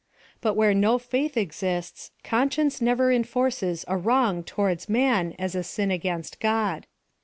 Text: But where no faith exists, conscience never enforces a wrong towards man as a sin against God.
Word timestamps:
But 0.41 0.55
where 0.55 0.73
no 0.73 0.97
faith 0.97 1.37
exists, 1.37 2.09
conscience 2.23 2.81
never 2.81 3.11
enforces 3.11 3.85
a 3.87 3.97
wrong 3.97 4.43
towards 4.43 4.89
man 4.89 5.35
as 5.37 5.53
a 5.53 5.61
sin 5.61 5.91
against 5.91 6.39
God. 6.39 6.87